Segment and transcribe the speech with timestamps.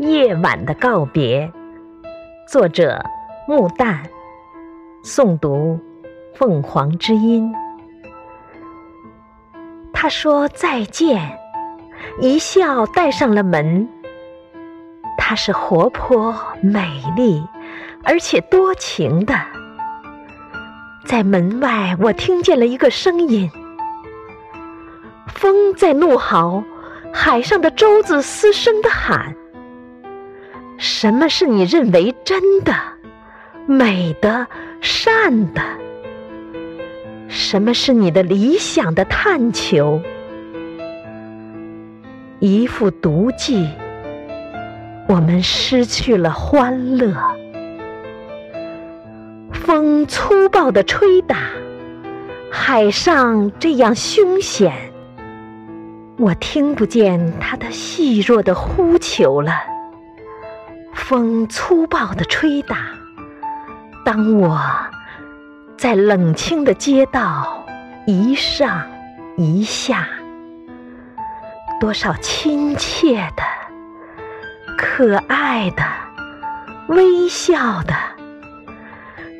[0.00, 1.52] 夜晚的告别，
[2.48, 3.04] 作者
[3.46, 3.98] 木旦，
[5.04, 5.78] 诵读
[6.32, 7.54] 凤凰之音。
[9.92, 11.38] 他说再见，
[12.18, 13.86] 一笑带上了门。
[15.18, 17.46] 他是活泼美丽，
[18.02, 19.34] 而且多情的。
[21.04, 23.50] 在门外，我听见了一个声音：
[25.26, 26.64] 风在怒嚎，
[27.12, 29.36] 海上的舟子嘶声的喊。
[31.02, 32.74] 什么是你认为真的、
[33.64, 34.46] 美的、
[34.82, 35.62] 善的？
[37.26, 40.02] 什么是你的理想的探求？
[42.38, 43.66] 一副毒计，
[45.08, 47.16] 我们失去了欢乐。
[49.52, 51.38] 风粗暴的吹打，
[52.50, 54.70] 海上这样凶险，
[56.18, 59.54] 我听不见它的细弱的呼求了。
[60.94, 62.76] 风粗暴地吹打，
[64.04, 64.60] 当我
[65.76, 67.64] 在冷清的街道
[68.06, 68.82] 一上
[69.36, 70.08] 一下，
[71.80, 73.42] 多少亲切的、
[74.76, 75.82] 可爱的、
[76.88, 77.94] 微笑的，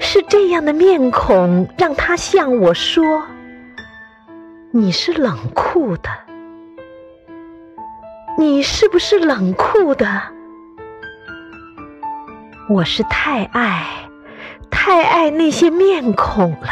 [0.00, 3.22] 是这样的面孔，让他向我说
[4.72, 6.08] ：“你是冷酷的，
[8.38, 10.22] 你是不是冷酷的？”
[12.70, 13.84] 我是太爱，
[14.70, 16.68] 太爱那些面孔了。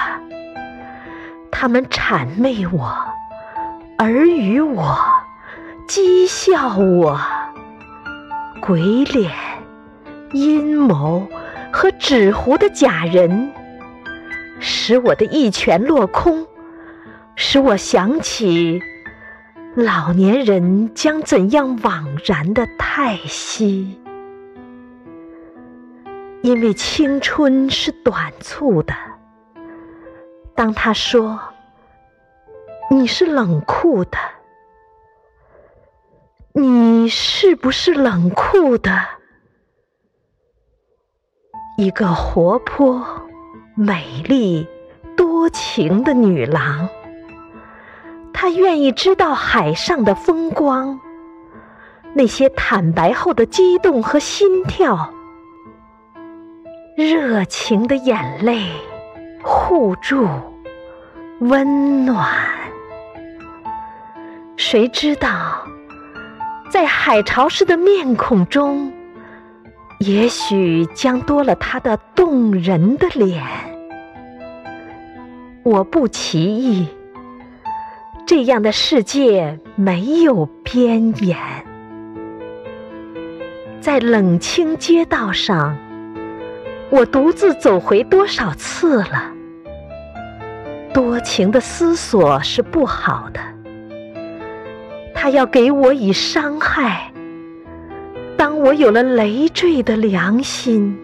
[1.51, 2.97] 他们谄媚我，
[3.99, 4.97] 耳语我，
[5.89, 7.21] 讥笑我，
[8.63, 9.33] 鬼脸、
[10.31, 11.27] 阴谋
[11.73, 13.53] 和纸糊的假人，
[14.61, 16.47] 使我的一拳落空，
[17.35, 18.81] 使我想起
[19.75, 24.01] 老年人将怎样枉然的叹息。
[26.43, 28.95] 因为青春是短促的。
[30.55, 31.39] 当他说
[32.91, 34.19] 你是冷酷的，
[36.53, 38.91] 你是不是冷酷的？
[41.77, 43.05] 一个活泼、
[43.77, 44.67] 美丽、
[45.17, 46.89] 多情的女郎，
[48.33, 50.99] 她愿意知道海上的风光，
[52.15, 55.13] 那些坦白后的激动和心跳。
[56.99, 58.67] 热情的眼泪，
[59.41, 60.27] 互助，
[61.39, 62.29] 温暖。
[64.57, 65.65] 谁知道，
[66.69, 68.93] 在海潮时的面孔中，
[70.01, 73.45] 也许将多了他的动人的脸。
[75.63, 76.89] 我不奇异，
[78.27, 81.39] 这样的世界没有边沿，
[83.81, 85.79] 在冷清街道上。
[86.91, 89.33] 我独自走回多少次了？
[90.95, 93.41] 多情的思索是不好的，
[95.15, 97.13] 他要给我以伤害。
[98.37, 100.99] 当我有了累赘的良心，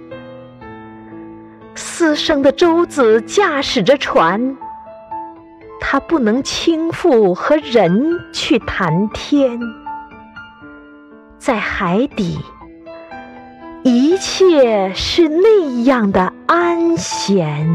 [1.75, 4.57] 私生的舟子驾驶着船，
[5.81, 9.61] 他不能倾覆和人去谈天，
[11.39, 12.39] 在海底。
[13.85, 17.69] 一切是那样的安闲。